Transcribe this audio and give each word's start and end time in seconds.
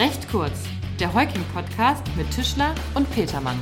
Recht 0.00 0.30
kurz, 0.30 0.64
der 0.98 1.12
Heuking-Podcast 1.12 2.04
mit 2.16 2.30
Tischler 2.30 2.74
und 2.94 3.10
Petermann. 3.10 3.58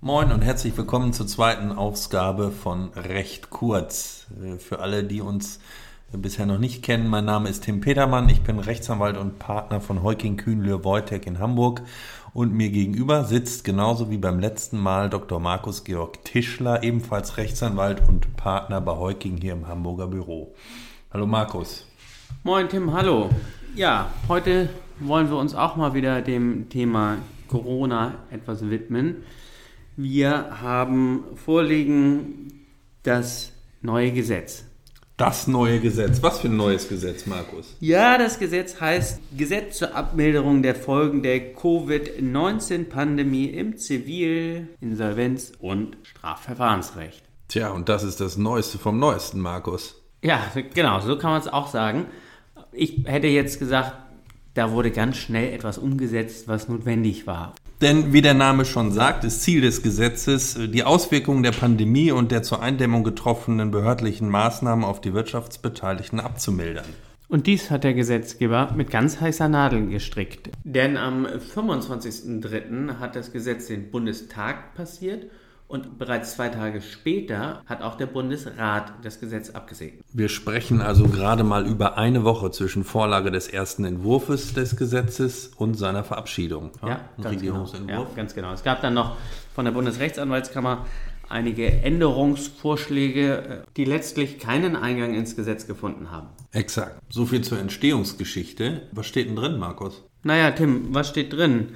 Moin 0.00 0.32
und 0.32 0.40
herzlich 0.40 0.74
willkommen 0.74 1.12
zur 1.12 1.26
zweiten 1.26 1.70
Ausgabe 1.70 2.50
von 2.50 2.88
Recht 2.94 3.50
kurz. 3.50 4.28
Äh, 4.42 4.56
für 4.56 4.78
alle, 4.78 5.04
die 5.04 5.20
uns 5.20 5.60
bisher 6.12 6.46
noch 6.46 6.56
nicht 6.56 6.82
kennen, 6.82 7.08
mein 7.08 7.26
Name 7.26 7.50
ist 7.50 7.64
Tim 7.64 7.82
Petermann, 7.82 8.30
ich 8.30 8.40
bin 8.40 8.58
Rechtsanwalt 8.58 9.18
und 9.18 9.38
Partner 9.38 9.82
von 9.82 10.02
Heuking 10.02 10.38
Kühnle 10.38 10.82
Wojtek 10.82 11.26
in 11.26 11.40
Hamburg 11.40 11.82
und 12.32 12.54
mir 12.54 12.70
gegenüber 12.70 13.24
sitzt 13.24 13.64
genauso 13.64 14.08
wie 14.08 14.16
beim 14.16 14.40
letzten 14.40 14.78
Mal 14.78 15.10
Dr. 15.10 15.40
Markus 15.40 15.84
Georg 15.84 16.24
Tischler, 16.24 16.84
ebenfalls 16.84 17.36
Rechtsanwalt 17.36 18.08
und 18.08 18.34
Partner 18.38 18.80
bei 18.80 18.96
Heuking 18.96 19.36
hier 19.36 19.52
im 19.52 19.68
Hamburger 19.68 20.06
Büro. 20.06 20.54
Hallo 21.12 21.26
Markus. 21.26 21.86
Moin 22.46 22.68
Tim, 22.68 22.92
hallo. 22.92 23.30
Ja, 23.74 24.10
heute 24.28 24.68
wollen 25.00 25.30
wir 25.30 25.38
uns 25.38 25.54
auch 25.54 25.76
mal 25.76 25.94
wieder 25.94 26.20
dem 26.20 26.68
Thema 26.68 27.16
Corona 27.48 28.16
etwas 28.30 28.68
widmen. 28.68 29.22
Wir 29.96 30.60
haben 30.60 31.24
vorliegen 31.36 32.66
das 33.02 33.50
neue 33.80 34.12
Gesetz. 34.12 34.66
Das 35.16 35.46
neue 35.46 35.80
Gesetz. 35.80 36.22
Was 36.22 36.40
für 36.40 36.48
ein 36.48 36.58
neues 36.58 36.86
Gesetz, 36.86 37.24
Markus? 37.24 37.78
Ja, 37.80 38.18
das 38.18 38.38
Gesetz 38.38 38.78
heißt 38.78 39.20
Gesetz 39.34 39.78
zur 39.78 39.96
Abmilderung 39.96 40.62
der 40.62 40.74
Folgen 40.74 41.22
der 41.22 41.54
Covid-19-Pandemie 41.54 43.46
im 43.46 43.78
Zivil-, 43.78 44.68
Insolvenz- 44.82 45.54
und 45.60 45.96
Strafverfahrensrecht. 46.02 47.22
Tja, 47.48 47.70
und 47.70 47.88
das 47.88 48.02
ist 48.02 48.20
das 48.20 48.36
Neueste 48.36 48.76
vom 48.76 48.98
Neuesten, 48.98 49.40
Markus. 49.40 49.98
Ja, 50.22 50.42
genau, 50.74 51.00
so 51.00 51.16
kann 51.16 51.30
man 51.30 51.40
es 51.40 51.48
auch 51.48 51.68
sagen. 51.68 52.04
Ich 52.74 53.04
hätte 53.06 53.26
jetzt 53.28 53.58
gesagt, 53.58 53.92
da 54.54 54.70
wurde 54.70 54.90
ganz 54.90 55.16
schnell 55.16 55.52
etwas 55.52 55.78
umgesetzt, 55.78 56.48
was 56.48 56.68
notwendig 56.68 57.26
war. 57.26 57.54
Denn 57.80 58.12
wie 58.12 58.22
der 58.22 58.34
Name 58.34 58.64
schon 58.64 58.92
sagt, 58.92 59.24
ist 59.24 59.42
Ziel 59.42 59.60
des 59.60 59.82
Gesetzes, 59.82 60.56
die 60.58 60.84
Auswirkungen 60.84 61.42
der 61.42 61.52
Pandemie 61.52 62.12
und 62.12 62.30
der 62.30 62.42
zur 62.42 62.62
Eindämmung 62.62 63.04
getroffenen 63.04 63.70
behördlichen 63.70 64.28
Maßnahmen 64.28 64.84
auf 64.84 65.00
die 65.00 65.12
Wirtschaftsbeteiligten 65.12 66.20
abzumildern. 66.20 66.86
Und 67.28 67.46
dies 67.46 67.70
hat 67.70 67.84
der 67.84 67.94
Gesetzgeber 67.94 68.72
mit 68.76 68.90
ganz 68.90 69.20
heißer 69.20 69.48
Nadel 69.48 69.88
gestrickt. 69.88 70.50
Denn 70.62 70.96
am 70.96 71.26
25.03. 71.26 72.98
hat 73.00 73.16
das 73.16 73.32
Gesetz 73.32 73.66
den 73.66 73.90
Bundestag 73.90 74.74
passiert 74.74 75.26
und 75.74 75.98
bereits 75.98 76.36
zwei 76.36 76.50
Tage 76.50 76.80
später 76.80 77.60
hat 77.66 77.82
auch 77.82 77.96
der 77.96 78.06
Bundesrat 78.06 78.92
das 79.02 79.18
Gesetz 79.18 79.50
abgesegnet. 79.50 80.04
Wir 80.12 80.28
sprechen 80.28 80.80
also 80.80 81.08
gerade 81.08 81.42
mal 81.42 81.66
über 81.66 81.98
eine 81.98 82.22
Woche 82.22 82.52
zwischen 82.52 82.84
Vorlage 82.84 83.32
des 83.32 83.48
ersten 83.48 83.84
Entwurfs 83.84 84.54
des 84.54 84.76
Gesetzes 84.76 85.48
und 85.56 85.74
seiner 85.74 86.04
Verabschiedung. 86.04 86.70
Ja, 86.80 86.88
ja 86.88 87.00
ganz, 87.20 87.42
genau. 87.42 87.66
ja 87.88 88.06
ganz 88.14 88.34
genau. 88.36 88.52
Es 88.52 88.62
gab 88.62 88.82
dann 88.82 88.94
noch 88.94 89.16
von 89.52 89.64
der 89.64 89.72
Bundesrechtsanwaltskammer 89.72 90.86
einige 91.28 91.66
Änderungsvorschläge, 91.66 93.36
äh, 93.36 93.62
die 93.76 93.84
letztlich 93.84 94.38
keinen 94.38 94.76
Eingang 94.76 95.14
ins 95.14 95.34
Gesetz 95.34 95.66
gefunden 95.66 96.12
haben. 96.12 96.28
Exakt. 96.52 97.00
So 97.10 97.26
viel 97.26 97.42
zur 97.42 97.58
Entstehungsgeschichte. 97.58 98.82
Was 98.92 99.06
steht 99.06 99.28
denn 99.28 99.34
drin, 99.34 99.58
Markus? 99.58 100.04
Naja, 100.22 100.52
Tim, 100.52 100.94
was 100.94 101.08
steht 101.08 101.32
drin? 101.32 101.70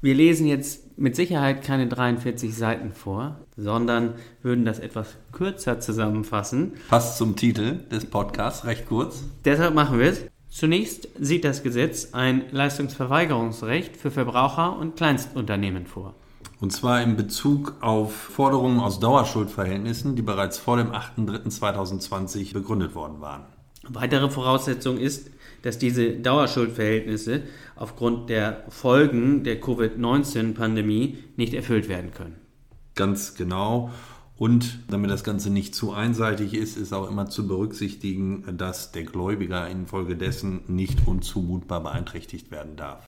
Wir 0.00 0.14
lesen 0.14 0.46
jetzt 0.46 0.85
mit 0.96 1.16
Sicherheit 1.16 1.62
keine 1.62 1.86
43 1.86 2.54
Seiten 2.54 2.92
vor, 2.92 3.40
sondern 3.56 4.14
würden 4.42 4.64
das 4.64 4.78
etwas 4.78 5.16
kürzer 5.32 5.80
zusammenfassen. 5.80 6.72
Passt 6.88 7.18
zum 7.18 7.36
Titel 7.36 7.80
des 7.90 8.06
Podcasts, 8.06 8.64
recht 8.64 8.86
kurz. 8.86 9.24
Deshalb 9.44 9.74
machen 9.74 9.98
wir 9.98 10.10
es. 10.10 10.24
Zunächst 10.48 11.08
sieht 11.20 11.44
das 11.44 11.62
Gesetz 11.62 12.14
ein 12.14 12.44
Leistungsverweigerungsrecht 12.50 13.96
für 13.96 14.10
Verbraucher 14.10 14.78
und 14.78 14.96
Kleinstunternehmen 14.96 15.86
vor. 15.86 16.14
Und 16.60 16.72
zwar 16.72 17.02
in 17.02 17.16
Bezug 17.16 17.74
auf 17.80 18.14
Forderungen 18.14 18.80
aus 18.80 18.98
Dauerschuldverhältnissen, 18.98 20.16
die 20.16 20.22
bereits 20.22 20.56
vor 20.56 20.78
dem 20.78 20.92
8.3.2020 20.92 22.54
begründet 22.54 22.94
worden 22.94 23.20
waren. 23.20 23.44
Weitere 23.88 24.30
Voraussetzung 24.30 24.98
ist, 24.98 25.30
dass 25.62 25.78
diese 25.78 26.10
Dauerschuldverhältnisse 26.10 27.42
aufgrund 27.74 28.30
der 28.30 28.64
Folgen 28.68 29.44
der 29.44 29.60
Covid-19-Pandemie 29.60 31.18
nicht 31.36 31.54
erfüllt 31.54 31.88
werden 31.88 32.12
können. 32.12 32.36
Ganz 32.94 33.34
genau. 33.34 33.90
Und 34.36 34.80
damit 34.88 35.10
das 35.10 35.24
Ganze 35.24 35.50
nicht 35.50 35.74
zu 35.74 35.92
einseitig 35.92 36.52
ist, 36.54 36.76
ist 36.76 36.92
auch 36.92 37.08
immer 37.10 37.28
zu 37.28 37.48
berücksichtigen, 37.48 38.44
dass 38.58 38.92
der 38.92 39.04
Gläubiger 39.04 39.68
infolgedessen 39.68 40.60
nicht 40.66 41.06
unzumutbar 41.06 41.82
beeinträchtigt 41.82 42.50
werden 42.50 42.76
darf. 42.76 43.06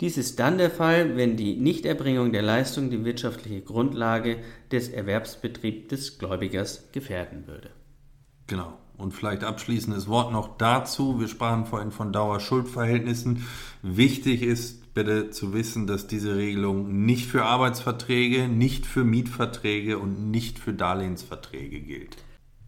Dies 0.00 0.18
ist 0.18 0.40
dann 0.40 0.58
der 0.58 0.70
Fall, 0.70 1.16
wenn 1.16 1.36
die 1.36 1.54
Nichterbringung 1.54 2.32
der 2.32 2.42
Leistung 2.42 2.90
die 2.90 3.04
wirtschaftliche 3.04 3.60
Grundlage 3.60 4.38
des 4.72 4.88
Erwerbsbetriebs 4.88 5.88
des 5.88 6.18
Gläubigers 6.18 6.90
gefährden 6.90 7.46
würde. 7.46 7.70
Genau. 8.48 8.76
Und 8.96 9.12
vielleicht 9.12 9.42
abschließendes 9.42 10.08
Wort 10.08 10.32
noch 10.32 10.56
dazu. 10.56 11.20
Wir 11.20 11.28
sprachen 11.28 11.66
vorhin 11.66 11.90
von 11.90 12.12
Dauerschuldverhältnissen. 12.12 13.44
Wichtig 13.82 14.42
ist 14.42 14.94
bitte 14.94 15.30
zu 15.30 15.52
wissen, 15.52 15.86
dass 15.86 16.06
diese 16.06 16.36
Regelung 16.36 17.04
nicht 17.04 17.26
für 17.26 17.44
Arbeitsverträge, 17.44 18.48
nicht 18.48 18.86
für 18.86 19.04
Mietverträge 19.04 19.98
und 19.98 20.30
nicht 20.30 20.58
für 20.58 20.72
Darlehensverträge 20.72 21.80
gilt. 21.80 22.16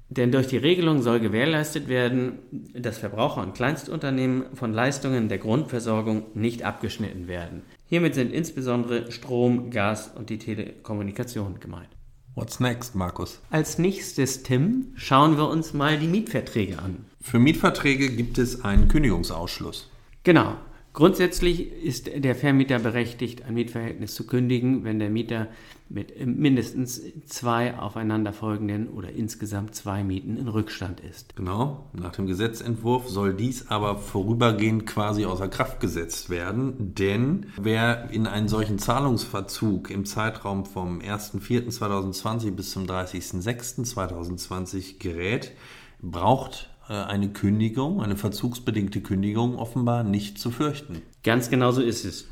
Denn 0.08 0.30
durch 0.30 0.46
die 0.46 0.56
Regelung 0.56 1.02
soll 1.02 1.18
gewährleistet 1.18 1.88
werden, 1.88 2.38
dass 2.52 2.98
Verbraucher 2.98 3.42
und 3.42 3.54
Kleinstunternehmen 3.54 4.54
von 4.54 4.72
Leistungen 4.72 5.28
der 5.28 5.38
Grundversorgung 5.38 6.26
nicht 6.34 6.62
abgeschnitten 6.62 7.26
werden. 7.26 7.62
Hiermit 7.86 8.14
sind 8.14 8.32
insbesondere 8.32 9.10
Strom, 9.10 9.70
Gas 9.70 10.12
und 10.16 10.30
die 10.30 10.38
Telekommunikation 10.38 11.58
gemeint. 11.58 11.95
What's 12.36 12.60
next, 12.60 12.94
Markus? 12.94 13.40
Als 13.48 13.78
nächstes, 13.78 14.42
Tim, 14.42 14.92
schauen 14.94 15.38
wir 15.38 15.48
uns 15.48 15.72
mal 15.72 15.98
die 15.98 16.06
Mietverträge 16.06 16.78
an. 16.78 17.06
Für 17.18 17.38
Mietverträge 17.38 18.10
gibt 18.10 18.36
es 18.36 18.62
einen 18.62 18.88
Kündigungsausschluss. 18.88 19.88
Genau. 20.22 20.56
Grundsätzlich 20.96 21.72
ist 21.82 22.10
der 22.16 22.34
Vermieter 22.34 22.78
berechtigt, 22.78 23.44
ein 23.44 23.52
Mietverhältnis 23.52 24.14
zu 24.14 24.26
kündigen, 24.26 24.84
wenn 24.84 24.98
der 24.98 25.10
Mieter 25.10 25.48
mit 25.90 26.26
mindestens 26.26 27.02
zwei 27.26 27.78
aufeinanderfolgenden 27.78 28.88
oder 28.88 29.10
insgesamt 29.10 29.74
zwei 29.74 30.02
Mieten 30.02 30.38
in 30.38 30.48
Rückstand 30.48 31.00
ist. 31.00 31.36
Genau, 31.36 31.90
nach 31.92 32.12
dem 32.12 32.26
Gesetzentwurf 32.26 33.10
soll 33.10 33.34
dies 33.34 33.68
aber 33.68 33.98
vorübergehend 33.98 34.86
quasi 34.86 35.26
außer 35.26 35.48
Kraft 35.48 35.80
gesetzt 35.80 36.30
werden, 36.30 36.94
denn 36.94 37.48
wer 37.60 38.08
in 38.10 38.26
einen 38.26 38.48
solchen 38.48 38.78
Zahlungsverzug 38.78 39.90
im 39.90 40.06
Zeitraum 40.06 40.64
vom 40.64 41.00
1.4.2020 41.00 42.52
bis 42.52 42.70
zum 42.70 42.86
30.06.2020 42.86 44.98
gerät, 44.98 45.52
braucht 46.00 46.70
eine 46.88 47.30
Kündigung, 47.30 48.02
eine 48.02 48.16
verzugsbedingte 48.16 49.00
Kündigung 49.00 49.56
offenbar 49.56 50.04
nicht 50.04 50.38
zu 50.38 50.50
fürchten. 50.50 51.02
Ganz 51.22 51.50
genau 51.50 51.72
so 51.72 51.82
ist 51.82 52.04
es. 52.04 52.28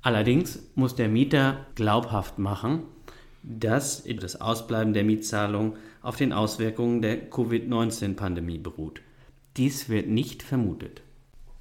Allerdings 0.00 0.58
muss 0.74 0.96
der 0.96 1.08
Mieter 1.08 1.66
glaubhaft 1.74 2.38
machen, 2.38 2.82
dass 3.42 4.04
das 4.20 4.40
Ausbleiben 4.40 4.92
der 4.92 5.02
Mietzahlung 5.04 5.76
auf 6.00 6.16
den 6.16 6.32
Auswirkungen 6.32 7.02
der 7.02 7.30
Covid-19-Pandemie 7.30 8.58
beruht. 8.58 9.02
Dies 9.56 9.88
wird 9.88 10.08
nicht 10.08 10.42
vermutet. 10.42 11.02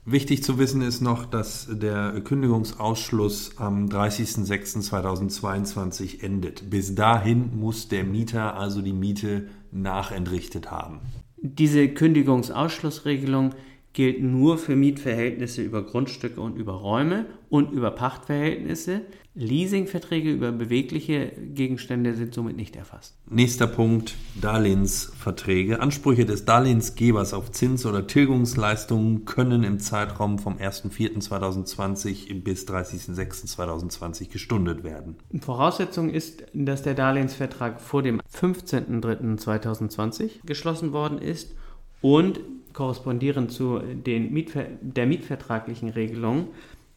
Wichtig 0.05 0.43
zu 0.43 0.57
wissen 0.57 0.81
ist 0.81 1.01
noch, 1.01 1.27
dass 1.27 1.67
der 1.69 2.21
Kündigungsausschluss 2.21 3.57
am 3.57 3.85
30.06.2022 3.85 6.23
endet. 6.23 6.71
Bis 6.71 6.95
dahin 6.95 7.59
muss 7.59 7.87
der 7.87 8.03
Mieter 8.03 8.57
also 8.57 8.81
die 8.81 8.93
Miete 8.93 9.49
nachentrichtet 9.71 10.71
haben. 10.71 11.01
Diese 11.41 11.89
Kündigungsausschlussregelung 11.89 13.55
gilt 13.93 14.23
nur 14.23 14.57
für 14.57 14.75
Mietverhältnisse 14.75 15.61
über 15.61 15.83
Grundstücke 15.83 16.39
und 16.39 16.57
über 16.57 16.73
Räume 16.73 17.25
und 17.49 17.71
über 17.71 17.91
Pachtverhältnisse. 17.91 19.01
Leasingverträge 19.33 20.29
über 20.29 20.51
bewegliche 20.51 21.31
Gegenstände 21.37 22.15
sind 22.15 22.33
somit 22.33 22.57
nicht 22.57 22.75
erfasst. 22.75 23.15
Nächster 23.29 23.67
Punkt, 23.67 24.15
Darlehensverträge. 24.39 25.79
Ansprüche 25.79 26.25
des 26.25 26.43
Darlehensgebers 26.43 27.33
auf 27.33 27.49
Zins- 27.51 27.85
oder 27.85 28.07
Tilgungsleistungen 28.07 29.23
können 29.23 29.63
im 29.63 29.79
Zeitraum 29.79 30.37
vom 30.37 30.57
1.4.2020 30.57 32.43
bis 32.43 32.67
30.06.2020 32.67 34.29
gestundet 34.29 34.83
werden. 34.83 35.15
Voraussetzung 35.39 36.09
ist, 36.09 36.43
dass 36.53 36.83
der 36.83 36.93
Darlehensvertrag 36.93 37.79
vor 37.79 38.03
dem 38.03 38.19
15.03.2020 38.33 40.45
geschlossen 40.45 40.91
worden 40.91 41.19
ist 41.19 41.55
und 42.01 42.41
korrespondierend 42.73 43.51
zu 43.51 43.79
den 43.79 44.31
Mietver 44.31 44.65
der 44.81 45.05
mietvertraglichen 45.05 45.89
Regelungen, 45.89 46.47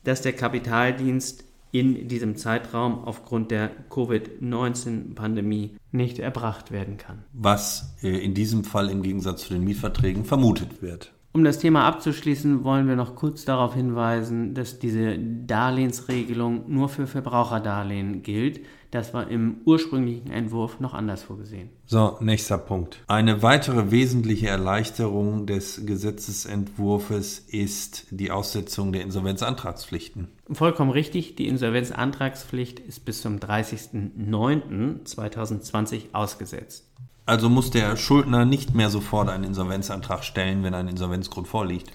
dass 0.04 0.22
der 0.22 0.32
Kapitaldienst 0.32 1.44
in 1.72 2.06
diesem 2.06 2.36
Zeitraum 2.36 3.04
aufgrund 3.04 3.50
der 3.50 3.70
Covid-19-Pandemie 3.90 5.76
nicht 5.90 6.20
erbracht 6.20 6.70
werden 6.70 6.98
kann. 6.98 7.24
Was 7.32 7.96
äh, 8.02 8.10
in 8.10 8.32
diesem 8.32 8.62
Fall 8.62 8.90
im 8.90 9.02
Gegensatz 9.02 9.48
zu 9.48 9.54
den 9.54 9.64
Mietverträgen 9.64 10.24
vermutet 10.24 10.82
wird. 10.82 11.12
Um 11.36 11.42
das 11.42 11.58
Thema 11.58 11.84
abzuschließen, 11.88 12.62
wollen 12.62 12.86
wir 12.86 12.94
noch 12.94 13.16
kurz 13.16 13.44
darauf 13.44 13.74
hinweisen, 13.74 14.54
dass 14.54 14.78
diese 14.78 15.18
Darlehensregelung 15.18 16.72
nur 16.72 16.88
für 16.88 17.08
Verbraucherdarlehen 17.08 18.22
gilt. 18.22 18.60
Das 18.92 19.12
war 19.14 19.28
im 19.28 19.56
ursprünglichen 19.64 20.30
Entwurf 20.30 20.78
noch 20.78 20.94
anders 20.94 21.24
vorgesehen. 21.24 21.70
So, 21.86 22.18
nächster 22.20 22.56
Punkt. 22.56 23.02
Eine 23.08 23.42
weitere 23.42 23.90
wesentliche 23.90 24.46
Erleichterung 24.46 25.46
des 25.46 25.84
Gesetzesentwurfs 25.84 27.40
ist 27.48 28.06
die 28.12 28.30
Aussetzung 28.30 28.92
der 28.92 29.02
Insolvenzantragspflichten. 29.02 30.28
Vollkommen 30.52 30.92
richtig, 30.92 31.34
die 31.34 31.48
Insolvenzantragspflicht 31.48 32.78
ist 32.78 33.04
bis 33.04 33.22
zum 33.22 33.40
30.09.2020 33.40 36.12
ausgesetzt. 36.12 36.93
Also 37.26 37.48
muss 37.48 37.70
der 37.70 37.96
Schuldner 37.96 38.44
nicht 38.44 38.74
mehr 38.74 38.90
sofort 38.90 39.30
einen 39.30 39.44
Insolvenzantrag 39.44 40.24
stellen, 40.24 40.62
wenn 40.62 40.74
ein 40.74 40.88
Insolvenzgrund 40.88 41.48
vorliegt. 41.48 41.90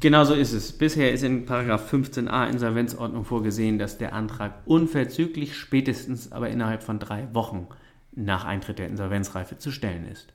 Genau 0.00 0.24
so 0.24 0.34
ist 0.34 0.52
es. 0.52 0.72
Bisher 0.72 1.12
ist 1.12 1.22
in 1.22 1.46
15a 1.46 2.50
Insolvenzordnung 2.50 3.24
vorgesehen, 3.24 3.78
dass 3.78 3.98
der 3.98 4.12
Antrag 4.12 4.54
unverzüglich, 4.66 5.56
spätestens 5.56 6.32
aber 6.32 6.50
innerhalb 6.50 6.82
von 6.82 6.98
drei 6.98 7.28
Wochen 7.32 7.66
nach 8.14 8.44
Eintritt 8.44 8.78
der 8.78 8.88
Insolvenzreife 8.88 9.58
zu 9.58 9.70
stellen 9.70 10.06
ist. 10.06 10.32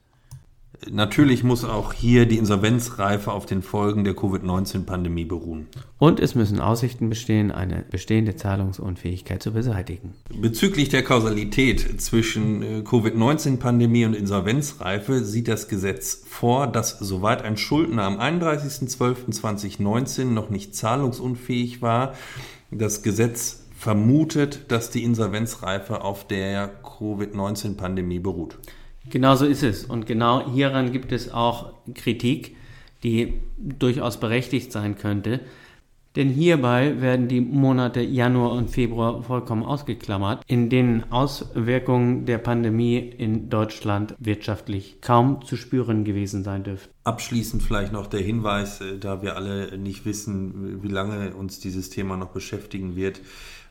Natürlich 0.89 1.43
muss 1.43 1.63
auch 1.63 1.93
hier 1.93 2.25
die 2.25 2.37
Insolvenzreife 2.37 3.31
auf 3.31 3.45
den 3.45 3.61
Folgen 3.61 4.03
der 4.03 4.15
Covid-19-Pandemie 4.15 5.25
beruhen. 5.25 5.67
Und 5.97 6.19
es 6.19 6.35
müssen 6.35 6.61
Aussichten 6.61 7.09
bestehen, 7.09 7.51
eine 7.51 7.83
bestehende 7.89 8.35
Zahlungsunfähigkeit 8.35 9.41
zu 9.41 9.53
beseitigen. 9.53 10.13
Bezüglich 10.33 10.89
der 10.89 11.03
Kausalität 11.03 12.01
zwischen 12.01 12.61
äh, 12.61 12.81
Covid-19-Pandemie 12.83 14.05
und 14.05 14.15
Insolvenzreife 14.15 15.23
sieht 15.23 15.47
das 15.47 15.67
Gesetz 15.67 16.23
vor, 16.27 16.67
dass 16.67 16.99
soweit 16.99 17.43
ein 17.43 17.57
Schuldner 17.57 18.03
am 18.03 18.19
31.12.2019 18.19 20.25
noch 20.25 20.49
nicht 20.49 20.75
zahlungsunfähig 20.75 21.81
war, 21.81 22.13
das 22.71 23.01
Gesetz 23.01 23.63
vermutet, 23.77 24.65
dass 24.69 24.89
die 24.89 25.03
Insolvenzreife 25.03 26.01
auf 26.01 26.25
der 26.25 26.67
Covid-19-Pandemie 26.67 28.19
beruht. 28.19 28.57
Genau 29.09 29.35
so 29.35 29.45
ist 29.45 29.63
es. 29.63 29.85
Und 29.85 30.05
genau 30.05 30.51
hieran 30.51 30.91
gibt 30.91 31.11
es 31.11 31.31
auch 31.31 31.73
Kritik, 31.93 32.55
die 33.03 33.39
durchaus 33.57 34.19
berechtigt 34.19 34.71
sein 34.71 34.97
könnte. 34.97 35.41
Denn 36.17 36.29
hierbei 36.29 36.99
werden 36.99 37.27
die 37.27 37.41
Monate 37.41 38.01
Januar 38.01 38.53
und 38.53 38.71
Februar 38.71 39.21
vollkommen 39.21 39.61
ausgeklammert, 39.61 40.43
in 40.47 40.67
denen 40.67 41.03
Auswirkungen 41.11 42.25
der 42.25 42.39
Pandemie 42.39 42.97
in 42.97 43.51
Deutschland 43.51 44.15
wirtschaftlich 44.17 44.99
kaum 44.99 45.45
zu 45.45 45.55
spüren 45.55 46.05
gewesen 46.05 46.43
sein 46.43 46.63
dürften. 46.63 46.91
Abschließend 47.03 47.61
vielleicht 47.61 47.93
noch 47.93 48.07
der 48.07 48.21
Hinweis, 48.21 48.81
äh, 48.81 48.97
da 48.97 49.21
wir 49.21 49.35
alle 49.35 49.77
nicht 49.77 50.07
wissen, 50.07 50.81
wie 50.81 50.87
lange 50.87 51.35
uns 51.35 51.59
dieses 51.59 51.91
Thema 51.91 52.17
noch 52.17 52.31
beschäftigen 52.31 52.95
wird. 52.95 53.21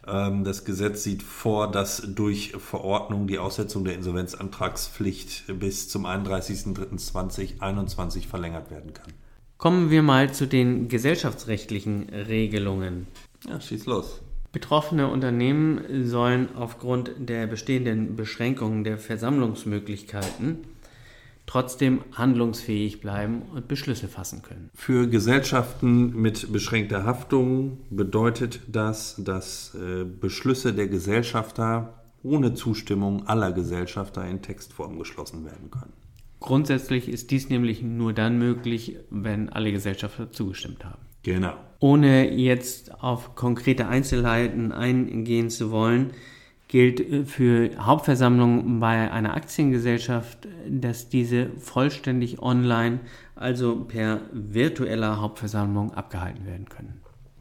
Ähm, 0.07 0.45
das 0.45 0.65
Gesetz 0.65 1.03
sieht 1.03 1.25
vor, 1.25 1.69
dass 1.69 2.01
durch 2.15 2.53
Verordnung 2.53 3.27
die 3.27 3.41
Aussetzung 3.41 3.85
der 3.85 3.95
Insolvenzantragspflicht 3.95 5.59
bis 5.59 5.89
zum 5.89 6.07
31.03.2021 6.07 8.29
verlängert 8.29 8.71
werden 8.71 8.95
kann. 8.95 9.13
Kommen 9.59 9.91
wir 9.91 10.03
mal 10.03 10.33
zu 10.33 10.47
den 10.47 10.89
gesellschaftsrechtlichen 10.89 12.11
Regelungen. 12.11 13.07
Ja, 13.49 13.61
schieß 13.61 13.87
los. 13.87 14.21
Betroffene 14.53 15.09
Unternehmen 15.09 16.07
sollen 16.07 16.49
aufgrund 16.57 17.11
der 17.19 17.47
bestehenden 17.47 18.17
Beschränkungen 18.17 18.85
der 18.85 18.99
Versammlungsmöglichkeiten 18.99 20.59
trotzdem 21.47 22.01
handlungsfähig 22.13 23.01
bleiben 23.01 23.43
und 23.55 23.69
Beschlüsse 23.69 24.09
fassen 24.09 24.43
können. 24.43 24.71
Für 24.75 25.09
Gesellschaften 25.09 26.21
mit 26.21 26.53
beschränkter 26.53 27.05
Haftung 27.05 27.79
bedeutet 27.91 28.61
das, 28.67 29.15
dass 29.19 29.75
äh, 29.75 30.05
Beschlüsse 30.05 30.75
der 30.75 30.89
Gesellschafter 30.89 32.03
ohne 32.23 32.55
Zustimmung 32.55 33.27
aller 33.29 33.53
Gesellschafter 33.53 34.27
in 34.27 34.43
Textform 34.43 34.99
geschlossen 34.99 35.45
werden 35.45 35.71
können. 35.71 35.93
Grundsätzlich 36.47 37.09
ist 37.09 37.33
dies 37.33 37.51
nämlich 37.51 37.83
nur 37.83 38.13
dann 38.13 38.39
möglich, 38.39 38.97
wenn 39.11 39.49
alle 39.49 39.73
Gesellschafter 39.73 40.31
zugestimmt 40.31 40.85
haben. 40.85 41.03
Genau. 41.25 41.55
Ohne 41.81 42.33
jetzt 42.33 43.03
auf 43.03 43.35
konkrete 43.35 43.89
Einzelheiten 43.89 44.71
eingehen 44.71 45.51
zu 45.51 45.73
wollen, 45.73 46.13
gilt 46.69 47.01
äh, 47.01 47.25
für 47.25 47.71
Hauptversammlungen 47.79 48.79
bei 48.79 49.11
einer 49.11 49.35
Aktiengesellschaft, 49.35 50.47
dass 50.69 51.09
diese 51.09 51.51
vollständig 51.59 52.41
online, 52.41 53.01
also 53.35 53.85
per 53.85 54.21
virtueller 54.33 55.21
Hauptversammlung 55.21 55.95
abgehalten 55.95 56.47
werden 56.47 56.69
können. 56.69 57.01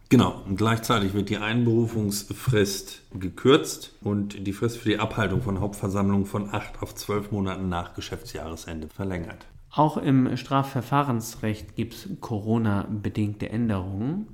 Genau, 0.09 0.43
und 0.45 0.55
gleichzeitig 0.55 1.13
wird 1.13 1.29
die 1.29 1.37
Einberufungsfrist 1.37 3.01
gekürzt 3.19 3.93
und 4.01 4.45
die 4.45 4.53
Frist 4.53 4.77
für 4.77 4.89
die 4.89 4.99
Abhaltung 4.99 5.41
von 5.41 5.59
Hauptversammlungen 5.59 6.27
von 6.27 6.53
acht 6.53 6.81
auf 6.81 6.93
zwölf 6.93 7.31
Monaten 7.31 7.69
nach 7.69 7.95
Geschäftsjahresende 7.95 8.87
verlängert. 8.87 9.47
Auch 9.71 9.97
im 9.97 10.37
Strafverfahrensrecht 10.37 11.75
gibt 11.75 11.95
es 11.95 12.09
Corona-bedingte 12.21 13.49
Änderungen. 13.49 14.27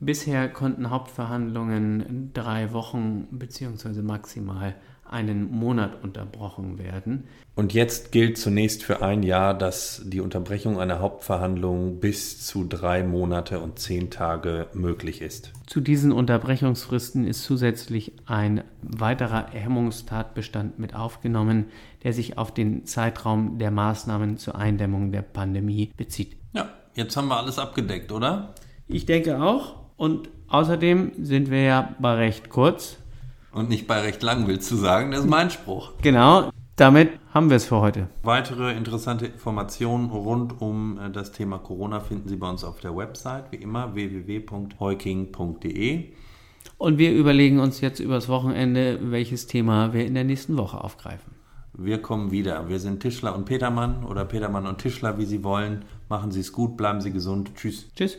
Bisher 0.00 0.48
konnten 0.48 0.90
Hauptverhandlungen 0.90 2.32
drei 2.32 2.72
Wochen 2.72 3.28
bzw. 3.30 4.02
maximal 4.02 4.74
einen 5.10 5.50
Monat 5.50 6.02
unterbrochen 6.02 6.78
werden. 6.78 7.24
Und 7.54 7.72
jetzt 7.72 8.10
gilt 8.10 8.36
zunächst 8.36 8.82
für 8.82 9.02
ein 9.02 9.22
Jahr, 9.22 9.54
dass 9.54 10.02
die 10.04 10.20
Unterbrechung 10.20 10.80
einer 10.80 10.98
Hauptverhandlung 10.98 12.00
bis 12.00 12.44
zu 12.44 12.64
drei 12.64 13.04
Monate 13.04 13.60
und 13.60 13.78
zehn 13.78 14.10
Tage 14.10 14.66
möglich 14.72 15.22
ist. 15.22 15.52
Zu 15.66 15.80
diesen 15.80 16.10
Unterbrechungsfristen 16.10 17.26
ist 17.26 17.44
zusätzlich 17.44 18.12
ein 18.26 18.64
weiterer 18.82 19.46
Hemmungstatbestand 19.52 20.78
mit 20.80 20.96
aufgenommen, 20.96 21.66
der 22.02 22.12
sich 22.12 22.38
auf 22.38 22.52
den 22.52 22.86
Zeitraum 22.86 23.58
der 23.58 23.70
Maßnahmen 23.70 24.36
zur 24.36 24.56
Eindämmung 24.56 25.12
der 25.12 25.22
Pandemie 25.22 25.92
bezieht. 25.96 26.36
Ja, 26.54 26.70
jetzt 26.94 27.16
haben 27.16 27.28
wir 27.28 27.36
alles 27.36 27.58
abgedeckt, 27.58 28.10
oder? 28.10 28.54
Ich 28.88 29.06
denke 29.06 29.40
auch. 29.40 29.76
Und 29.96 30.28
außerdem 30.48 31.12
sind 31.22 31.50
wir 31.50 31.62
ja 31.62 31.94
bei 32.00 32.14
recht 32.14 32.48
kurz. 32.48 32.98
Und 33.54 33.68
nicht 33.68 33.86
bei 33.86 34.00
recht 34.00 34.22
lang, 34.22 34.48
willst 34.48 34.70
du 34.70 34.76
sagen? 34.76 35.12
Das 35.12 35.20
ist 35.20 35.30
mein 35.30 35.48
Spruch. 35.48 35.92
Genau, 36.02 36.50
damit 36.76 37.10
haben 37.32 37.48
wir 37.50 37.56
es 37.56 37.66
für 37.66 37.80
heute. 37.80 38.08
Weitere 38.24 38.72
interessante 38.72 39.26
Informationen 39.26 40.10
rund 40.10 40.60
um 40.60 40.98
äh, 40.98 41.08
das 41.10 41.30
Thema 41.30 41.58
Corona 41.58 42.00
finden 42.00 42.28
Sie 42.28 42.34
bei 42.36 42.50
uns 42.50 42.64
auf 42.64 42.80
der 42.80 42.96
Website, 42.96 43.52
wie 43.52 43.56
immer, 43.56 43.94
www.heuking.de. 43.94 46.04
Und 46.78 46.98
wir 46.98 47.12
überlegen 47.12 47.60
uns 47.60 47.80
jetzt 47.80 48.00
übers 48.00 48.28
Wochenende, 48.28 48.98
welches 49.02 49.46
Thema 49.46 49.92
wir 49.92 50.04
in 50.04 50.14
der 50.14 50.24
nächsten 50.24 50.58
Woche 50.58 50.82
aufgreifen. 50.82 51.32
Wir 51.76 52.02
kommen 52.02 52.32
wieder. 52.32 52.68
Wir 52.68 52.80
sind 52.80 52.98
Tischler 53.00 53.36
und 53.36 53.44
Petermann 53.44 54.04
oder 54.04 54.24
Petermann 54.24 54.66
und 54.66 54.78
Tischler, 54.78 55.16
wie 55.18 55.26
Sie 55.26 55.44
wollen. 55.44 55.84
Machen 56.08 56.32
Sie 56.32 56.40
es 56.40 56.52
gut, 56.52 56.76
bleiben 56.76 57.00
Sie 57.00 57.12
gesund. 57.12 57.52
Tschüss. 57.54 57.88
Tschüss. 57.94 58.18